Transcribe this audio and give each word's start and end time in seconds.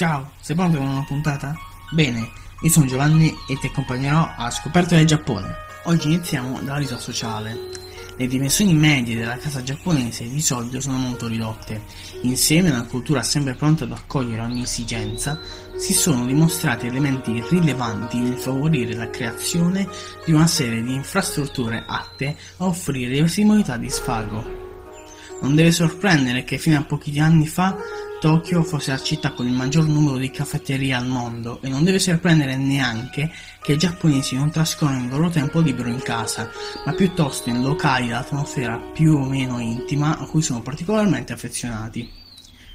Ciao, 0.00 0.30
sei 0.40 0.56
pronto 0.56 0.78
per 0.78 0.86
una 0.86 1.04
puntata? 1.04 1.54
Bene, 1.90 2.30
io 2.62 2.70
sono 2.70 2.86
Giovanni 2.86 3.36
e 3.46 3.58
ti 3.58 3.66
accompagnerò 3.66 4.32
a 4.34 4.50
Scoperta 4.50 4.96
del 4.96 5.04
Giappone. 5.04 5.54
Oggi 5.82 6.06
iniziamo 6.06 6.58
dalla 6.62 6.78
vita 6.78 6.96
sociale. 6.96 7.54
Le 8.16 8.26
dimensioni 8.26 8.72
medie 8.72 9.14
della 9.14 9.36
casa 9.36 9.62
giapponese 9.62 10.26
di 10.26 10.40
solito 10.40 10.80
sono 10.80 10.96
molto 10.96 11.26
ridotte. 11.26 11.82
Insieme 12.22 12.70
a 12.70 12.76
una 12.76 12.86
cultura 12.86 13.22
sempre 13.22 13.52
pronta 13.52 13.84
ad 13.84 13.92
accogliere 13.92 14.40
ogni 14.40 14.62
esigenza, 14.62 15.38
si 15.76 15.92
sono 15.92 16.24
dimostrati 16.24 16.86
elementi 16.86 17.44
rilevanti 17.50 18.20
nel 18.20 18.38
favorire 18.38 18.94
la 18.94 19.10
creazione 19.10 19.86
di 20.24 20.32
una 20.32 20.46
serie 20.46 20.82
di 20.82 20.94
infrastrutture 20.94 21.84
atte 21.86 22.38
a 22.56 22.64
offrire 22.64 23.10
diverse 23.10 23.44
modalità 23.44 23.76
di 23.76 23.90
sfago. 23.90 24.59
Non 25.40 25.54
deve 25.54 25.72
sorprendere 25.72 26.44
che 26.44 26.58
fino 26.58 26.78
a 26.78 26.84
pochi 26.84 27.18
anni 27.18 27.46
fa 27.46 27.76
Tokyo 28.20 28.62
fosse 28.62 28.90
la 28.90 29.00
città 29.00 29.32
con 29.32 29.46
il 29.46 29.54
maggior 29.54 29.86
numero 29.86 30.18
di 30.18 30.30
caffetterie 30.30 30.92
al 30.92 31.06
mondo 31.06 31.58
e 31.62 31.70
non 31.70 31.84
deve 31.84 31.98
sorprendere 31.98 32.58
neanche 32.58 33.32
che 33.62 33.72
i 33.72 33.78
giapponesi 33.78 34.36
non 34.36 34.50
trascorrono 34.50 35.04
il 35.04 35.08
loro 35.08 35.30
tempo 35.30 35.60
libero 35.60 35.88
in 35.88 36.02
casa, 36.02 36.50
ma 36.84 36.92
piuttosto 36.92 37.48
in 37.48 37.62
locali 37.62 38.08
d'atmosfera 38.08 38.76
più 38.92 39.14
o 39.14 39.24
meno 39.24 39.58
intima 39.58 40.18
a 40.18 40.26
cui 40.26 40.42
sono 40.42 40.60
particolarmente 40.60 41.32
affezionati. 41.32 42.06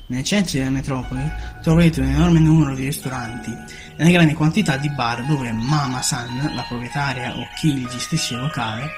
Nei 0.07 0.23
centri 0.23 0.57
delle 0.57 0.71
metropoli 0.71 1.21
troverete 1.61 2.01
un 2.01 2.07
enorme 2.07 2.39
numero 2.39 2.73
di 2.73 2.85
ristoranti 2.85 3.51
e 3.51 4.01
una 4.01 4.11
grande 4.11 4.33
quantità 4.33 4.77
di 4.77 4.89
bar 4.89 5.25
dove 5.25 5.51
Mama-san, 5.51 6.53
la 6.55 6.65
proprietaria 6.67 7.37
o 7.37 7.47
chi 7.55 7.71
gli 7.71 7.87
gestisce 7.87 8.33
il 8.33 8.41
locale, 8.41 8.89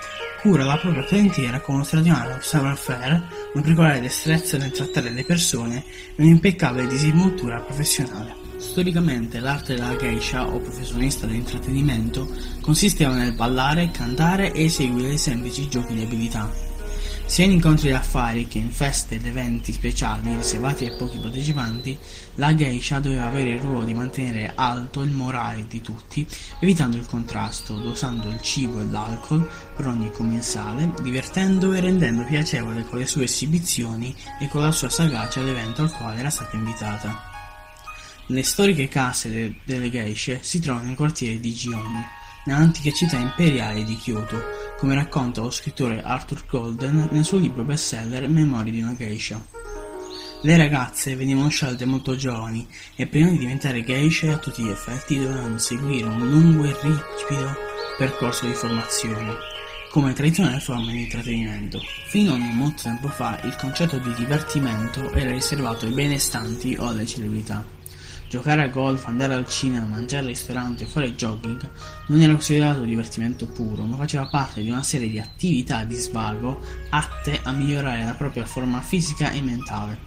cura 0.48 0.64
la 0.64 0.78
propria 0.78 1.04
clientela 1.04 1.60
con 1.60 1.76
uno 1.76 1.84
straordinario 1.84 2.38
savoir-faire, 2.40 3.16
una 3.54 3.62
particolare 3.62 4.00
destrezza 4.00 4.58
nel 4.58 4.72
trattare 4.72 5.10
le 5.10 5.26
persone 5.26 5.84
e 6.16 6.24
un'impeccabile 6.24 6.88
disinvoltura 6.88 7.60
professionale. 7.60 8.34
Storicamente 8.56 9.42
l'arte 9.42 9.76
della 9.76 9.98
geisha 9.98 10.48
o 10.48 10.60
professionista 10.60 11.26
dell'intrattenimento 11.26 12.30
consisteva 12.62 13.14
nel 13.14 13.34
ballare, 13.34 13.92
cantare 13.92 14.54
e 14.54 14.64
eseguire 14.64 15.18
semplici 15.18 15.68
giochi 15.68 15.94
di 15.94 16.04
abilità. 16.04 16.67
Sia 17.28 17.44
in 17.44 17.52
incontri 17.52 17.90
d'affari 17.90 18.48
che 18.48 18.58
in 18.58 18.72
feste 18.72 19.16
ed 19.16 19.26
eventi 19.26 19.74
speciali 19.74 20.34
riservati 20.34 20.86
ai 20.86 20.96
pochi 20.96 21.18
partecipanti, 21.18 21.96
la 22.36 22.56
geisha 22.56 23.00
doveva 23.00 23.26
avere 23.26 23.50
il 23.50 23.60
ruolo 23.60 23.84
di 23.84 23.94
mantenere 23.94 24.54
alto 24.56 25.02
il 25.02 25.12
morale 25.12 25.68
di 25.68 25.82
tutti, 25.82 26.26
evitando 26.60 26.96
il 26.96 27.06
contrasto, 27.06 27.76
dosando 27.76 28.30
il 28.30 28.42
cibo 28.42 28.80
e 28.80 28.86
l'alcol 28.86 29.48
per 29.76 29.88
ogni 29.88 30.10
commensale, 30.10 30.94
divertendo 31.02 31.74
e 31.74 31.82
rendendo 31.82 32.24
piacevole 32.24 32.86
con 32.86 32.98
le 32.98 33.06
sue 33.06 33.26
esibizioni 33.26 34.16
e 34.40 34.48
con 34.48 34.62
la 34.62 34.72
sua 34.72 34.90
sagacia 34.90 35.42
l'evento 35.42 35.82
al 35.82 35.92
quale 35.92 36.20
era 36.20 36.30
stata 36.30 36.56
invitata. 36.56 37.24
Le 38.28 38.44
storiche 38.44 38.88
case 38.88 39.30
de- 39.30 39.56
delle 39.66 39.92
geishe 39.92 40.40
si 40.42 40.60
trovano 40.60 40.88
nel 40.88 40.96
quartiere 40.96 41.42
di 41.42 41.54
Gion, 41.54 42.04
nell'antica 42.46 42.90
città 42.92 43.18
imperiale 43.18 43.84
di 43.84 43.98
Kyoto, 43.98 44.67
come 44.78 44.94
racconta 44.94 45.42
lo 45.42 45.50
scrittore 45.50 46.02
Arthur 46.04 46.44
Golden 46.48 47.10
nel 47.12 47.26
suo 47.26 47.40
libro 47.40 47.64
bestseller 47.64 48.30
Memorie 48.30 48.72
di 48.72 48.82
una 48.82 48.96
geisha. 48.96 49.44
Le 50.42 50.56
ragazze 50.56 51.16
venivano 51.16 51.50
scelte 51.50 51.86
molto 51.86 52.16
giovani 52.16 52.68
e 52.96 53.08
prima 53.08 53.30
di 53.32 53.40
diventare 53.40 53.84
geisha 53.84 54.34
a 54.34 54.38
tutti 54.38 54.64
gli 54.64 54.70
effetti 54.70 55.18
dovevano 55.18 55.58
seguire 55.58 56.08
un 56.08 56.30
lungo 56.30 56.64
e 56.66 56.76
rigido 56.80 57.56
percorso 57.98 58.46
di 58.46 58.54
formazione, 58.54 59.36
come 59.90 60.14
tradizionale 60.14 60.60
forma 60.60 60.92
di 60.92 61.02
intrattenimento. 61.02 61.80
Fino 62.10 62.34
a 62.34 62.38
non 62.38 62.56
molto 62.56 62.84
tempo 62.84 63.08
fa 63.08 63.40
il 63.44 63.56
concetto 63.56 63.98
di 63.98 64.14
divertimento 64.14 65.12
era 65.14 65.32
riservato 65.32 65.88
ai 65.88 65.94
benestanti 65.94 66.76
o 66.78 66.88
alle 66.88 67.08
celebrità. 67.08 67.77
Giocare 68.30 68.64
a 68.64 68.68
golf, 68.68 69.08
andare 69.08 69.36
al 69.36 69.48
cinema, 69.48 69.86
mangiare 69.86 70.24
al 70.24 70.28
ristorante 70.28 70.84
o 70.84 70.88
fare 70.88 71.16
jogging 71.16 71.70
non 72.08 72.20
era 72.20 72.34
considerato 72.34 72.82
divertimento 72.82 73.46
puro, 73.46 73.84
ma 73.86 73.96
faceva 73.96 74.28
parte 74.28 74.62
di 74.62 74.70
una 74.70 74.84
serie 74.84 75.10
di 75.10 75.18
attività 75.18 75.86
di 75.86 75.96
svago 75.96 76.62
atte 76.90 77.40
a 77.42 77.52
migliorare 77.54 78.04
la 78.04 78.16
propria 78.16 78.46
forma 78.46 78.82
fisica 78.82 79.32
e 79.32 79.42
mentale. 79.42 79.98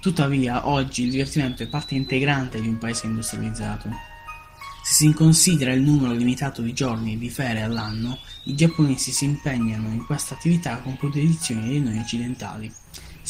Tuttavia, 0.00 0.68
oggi 0.68 1.04
il 1.04 1.10
divertimento 1.10 1.62
è 1.62 1.68
parte 1.68 1.94
integrante 1.94 2.60
di 2.60 2.68
un 2.68 2.76
paese 2.76 3.06
industrializzato. 3.06 3.88
Se 4.82 5.06
si 5.06 5.12
considera 5.14 5.72
il 5.72 5.80
numero 5.80 6.12
limitato 6.12 6.60
di 6.60 6.74
giorni 6.74 7.14
e 7.14 7.18
di 7.18 7.30
ferie 7.30 7.62
all'anno, 7.62 8.18
i 8.44 8.54
giapponesi 8.54 9.12
si 9.12 9.24
impegnano 9.24 9.88
in 9.88 10.04
questa 10.04 10.34
attività 10.34 10.78
con 10.78 10.96
più 10.98 11.08
dedizione 11.08 11.68
di 11.68 11.80
noi 11.80 11.98
occidentali. 11.98 12.70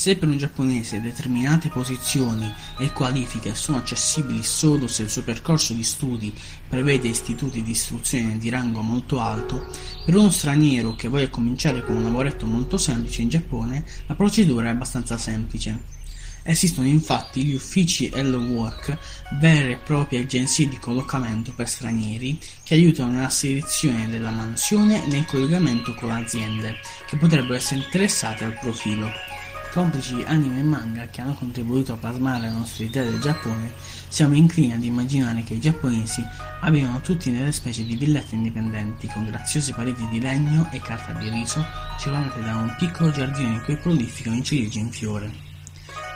Se 0.01 0.17
per 0.17 0.31
un 0.31 0.39
giapponese 0.39 1.03
determinate 1.03 1.69
posizioni 1.69 2.51
e 2.79 2.91
qualifiche 2.91 3.55
sono 3.55 3.77
accessibili 3.77 4.43
solo 4.43 4.87
se 4.87 5.03
il 5.03 5.11
suo 5.11 5.23
percorso 5.23 5.75
di 5.75 5.85
studi 5.85 6.33
prevede 6.67 7.09
istituti 7.09 7.63
di 7.63 7.73
istruzione 7.73 8.39
di 8.39 8.49
rango 8.49 8.81
molto 8.81 9.21
alto, 9.21 9.69
per 10.07 10.17
uno 10.17 10.31
straniero 10.31 10.95
che 10.95 11.09
voglia 11.09 11.29
cominciare 11.29 11.85
con 11.85 11.97
un 11.97 12.05
lavoretto 12.05 12.47
molto 12.47 12.79
semplice 12.79 13.21
in 13.21 13.29
Giappone 13.29 13.85
la 14.07 14.15
procedura 14.15 14.69
è 14.69 14.71
abbastanza 14.71 15.19
semplice. 15.19 15.79
Esistono 16.45 16.87
infatti 16.87 17.45
gli 17.45 17.55
uffici 17.55 18.09
Hello 18.09 18.39
Work, 18.39 18.97
vere 19.39 19.73
e 19.73 19.77
proprie 19.77 20.21
agenzie 20.21 20.67
di 20.67 20.79
collocamento 20.79 21.53
per 21.55 21.69
stranieri, 21.69 22.39
che 22.65 22.73
aiutano 22.73 23.13
nella 23.13 23.29
selezione 23.29 24.09
della 24.09 24.31
mansione 24.31 25.05
e 25.05 25.09
nel 25.09 25.27
collegamento 25.27 25.93
con 25.95 26.11
aziende 26.11 26.77
che 27.07 27.19
potrebbero 27.19 27.53
essere 27.53 27.83
interessate 27.83 28.45
al 28.45 28.59
profilo. 28.59 29.40
Complici 29.73 30.25
anime 30.27 30.59
e 30.59 30.63
manga 30.65 31.07
che 31.07 31.21
hanno 31.21 31.35
contribuito 31.35 31.93
a 31.93 31.97
plasmare 31.97 32.49
la 32.49 32.53
nostra 32.53 32.83
idea 32.83 33.05
del 33.05 33.21
Giappone, 33.21 33.73
siamo 34.09 34.35
inclini 34.35 34.73
ad 34.73 34.83
immaginare 34.83 35.45
che 35.45 35.55
i 35.55 35.61
giapponesi 35.61 36.25
abbiano 36.63 37.01
tutti 37.01 37.31
delle 37.31 37.53
specie 37.53 37.85
di 37.85 37.95
villette 37.95 38.35
indipendenti 38.35 39.07
con 39.07 39.27
graziose 39.27 39.73
pareti 39.73 40.09
di 40.09 40.21
legno 40.21 40.69
e 40.73 40.81
carta 40.81 41.13
di 41.13 41.29
riso 41.29 41.65
circondate 42.01 42.43
da 42.43 42.57
un 42.57 42.75
piccolo 42.77 43.13
giardino 43.13 43.53
in 43.53 43.63
cui 43.63 43.77
prolificano 43.77 44.37
i 44.37 44.43
ciliegi 44.43 44.81
in 44.81 44.91
fiore. 44.91 45.31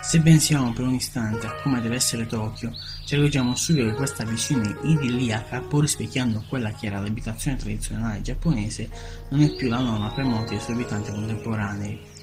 Se 0.03 0.21
pensiamo 0.21 0.73
per 0.73 0.87
un 0.87 0.95
istante 0.95 1.47
a 1.47 1.55
come 1.63 1.81
deve 1.81 1.95
essere 1.95 2.27
Tokyo, 2.27 2.73
ci 3.07 3.15
accorgiamo 3.15 3.55
subito 3.55 3.87
che 3.87 3.95
questa 3.95 4.25
visione 4.25 4.77
idilliaca, 4.83 5.61
pur 5.61 5.83
rispecchiando 5.83 6.45
quella 6.49 6.73
che 6.73 6.87
era 6.87 7.01
l'abitazione 7.01 7.57
tradizionale 7.57 8.21
giapponese, 8.21 8.91
non 9.31 9.43
è 9.43 9.55
più 9.55 9.69
la 9.69 9.79
norma 9.79 10.11
per 10.11 10.25
molti 10.25 10.51
dei 10.51 10.61
suoi 10.61 10.75
abitanti 10.75 11.13
contemporanei. 11.13 12.14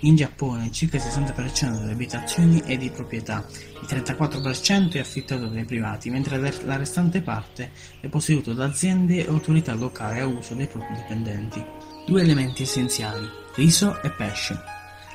In 0.00 0.14
Giappone 0.14 0.70
circa 0.72 0.98
il 0.98 1.02
60% 1.02 1.78
delle 1.78 1.92
abitazioni 1.92 2.60
è 2.60 2.76
di 2.76 2.90
proprietà, 2.90 3.46
il 3.80 3.88
34% 3.88 4.92
è 4.92 4.98
affittato 4.98 5.46
dai 5.46 5.64
privati, 5.64 6.10
mentre 6.10 6.38
la 6.64 6.76
restante 6.76 7.22
parte 7.22 7.70
è 8.00 8.08
posseduto 8.08 8.52
da 8.52 8.66
aziende 8.66 9.24
e 9.24 9.28
autorità 9.28 9.72
locali 9.74 10.20
a 10.20 10.26
uso 10.26 10.54
dei 10.54 10.66
propri 10.66 10.94
dipendenti. 10.96 11.64
Due 12.06 12.20
elementi 12.20 12.62
essenziali, 12.62 13.26
riso 13.54 14.00
e 14.02 14.10
pesce. 14.10 14.60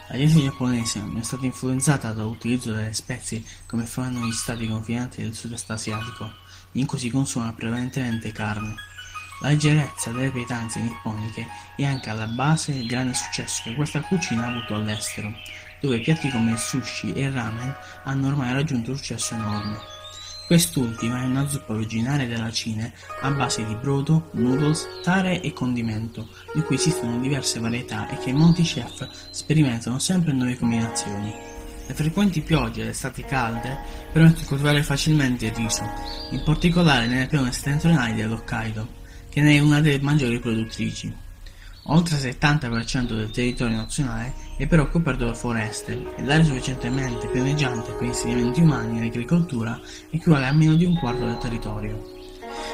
La 0.10 0.18
dieta 0.18 0.40
giapponese 0.40 1.00
non 1.00 1.18
è 1.18 1.24
stata 1.24 1.46
influenzata 1.46 2.12
dall'utilizzo 2.12 2.74
delle 2.74 2.94
spezie 2.94 3.44
come 3.68 3.86
fanno 3.86 4.26
gli 4.26 4.32
stati 4.32 4.68
confinanti 4.68 5.22
del 5.22 5.36
sud-est 5.36 5.70
asiatico, 5.70 6.30
in 6.74 6.88
cui 6.88 6.98
si 6.98 7.10
consuma 7.12 7.54
prevalentemente 7.54 8.32
carne. 8.32 8.76
La 9.42 9.50
leggerezza 9.50 10.12
delle 10.12 10.30
pietanze 10.30 10.80
nipponiche 10.80 11.48
è 11.76 11.84
anche 11.84 12.12
alla 12.12 12.28
base 12.28 12.74
del 12.74 12.86
grande 12.86 13.16
successo 13.16 13.64
che 13.64 13.74
questa 13.74 14.02
cucina 14.02 14.46
ha 14.46 14.50
avuto 14.50 14.76
all'estero, 14.76 15.34
dove 15.80 16.00
piatti 16.00 16.30
come 16.30 16.52
il 16.52 16.60
sushi 16.60 17.12
e 17.14 17.24
il 17.24 17.32
ramen 17.32 17.76
hanno 18.04 18.28
ormai 18.28 18.54
raggiunto 18.54 18.92
un 18.92 18.98
successo 18.98 19.34
enorme. 19.34 19.80
Quest'ultima 20.46 21.24
è 21.24 21.26
una 21.26 21.48
zuppa 21.48 21.74
originaria 21.74 22.28
della 22.28 22.52
Cina 22.52 22.92
a 23.22 23.32
base 23.32 23.66
di 23.66 23.74
brodo, 23.74 24.30
noodles, 24.34 24.88
tare 25.02 25.42
e 25.42 25.54
condimento, 25.54 26.28
di 26.54 26.62
cui 26.62 26.76
esistono 26.76 27.18
diverse 27.18 27.60
varietà 27.60 28.10
e 28.10 28.20
che 28.20 28.34
molti 28.34 28.62
chef 28.62 29.10
sperimentano 29.32 29.98
sempre 29.98 30.34
nuove 30.34 30.56
combinazioni. 30.56 31.34
Le 31.88 31.94
frequenti 31.96 32.42
piogge 32.42 32.82
ed 32.84 32.90
estati 32.90 33.24
calde 33.24 33.76
permettono 34.12 34.42
di 34.42 34.46
coltivare 34.46 34.84
facilmente 34.84 35.48
il 35.48 35.56
riso, 35.56 35.84
in 36.30 36.44
particolare 36.44 37.08
nelle 37.08 37.26
pianure 37.26 37.52
settentrionali 37.52 38.14
dell'Hokkaido 38.14 39.00
che 39.32 39.42
ne 39.42 39.56
è 39.56 39.60
una 39.60 39.80
delle 39.80 40.02
maggiori 40.02 40.40
produttrici. 40.40 41.30
Oltre 41.86 42.16
il 42.16 42.38
70% 42.38 43.16
del 43.16 43.32
territorio 43.32 43.78
nazionale 43.78 44.34
è 44.58 44.68
però 44.68 44.88
coperto 44.88 45.26
da 45.26 45.34
foreste 45.34 45.94
e 45.94 46.24
l'area 46.24 46.44
sufficientemente 46.44 47.28
pianeggiante 47.28 47.94
per 47.94 48.04
insediamenti 48.08 48.62
umani 48.62 49.02
e 49.02 49.08
agricoltura 49.08 49.80
equivale 50.12 50.46
a 50.46 50.54
meno 50.54 50.76
di 50.76 50.86
un 50.86 51.00
quarto 51.00 51.26
del 51.26 51.38
territorio. 51.38 52.20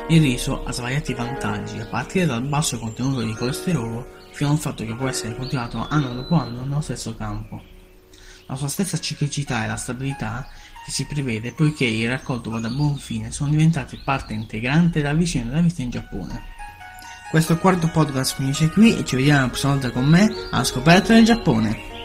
Il 0.09 0.21
riso 0.21 0.63
ha 0.65 0.71
svariati 0.71 1.13
vantaggi, 1.13 1.80
a 1.80 1.86
partire 1.86 2.25
dal 2.25 2.42
basso 2.42 2.80
contenuto 2.80 3.21
di 3.21 3.33
colesterolo 3.33 4.15
fino 4.31 4.50
al 4.50 4.57
fatto 4.57 4.83
che 4.83 4.95
può 4.95 5.07
essere 5.07 5.36
coltivato 5.36 5.86
anno 5.88 6.13
dopo 6.13 6.36
anno 6.36 6.63
nello 6.63 6.81
stesso 6.81 7.15
campo. 7.15 7.62
La 8.48 8.56
sua 8.56 8.68
stessa 8.68 9.00
ciclicità 9.00 9.63
e 9.63 9.68
la 9.68 9.75
stabilità 9.75 10.48
che 10.88 10.94
si 10.94 11.04
prevede 11.04 11.51
poiché 11.51 11.84
il 11.84 12.07
raccolto 12.07 12.50
vada 12.50 12.69
a 12.69 12.72
buon 12.72 12.95
fine 12.95 13.30
sono 13.30 13.50
diventate 13.50 14.00
parte 14.01 14.31
integrante 14.31 15.01
della 15.01 15.13
visione 15.13 15.50
della 15.50 15.60
vita 15.60 15.81
in 15.81 15.89
Giappone. 15.89 16.44
Questo 17.30 17.57
quarto 17.57 17.89
podcast 17.89 18.36
finisce 18.36 18.69
qui 18.69 18.98
e 18.98 19.04
ci 19.04 19.18
vediamo 19.18 19.42
la 19.42 19.48
prossima 19.48 19.74
volta 19.74 19.92
con 19.92 20.06
me 20.06 20.34
alla 20.50 20.63
scoperta 20.63 21.13
del 21.13 21.25
Giappone. 21.25 21.96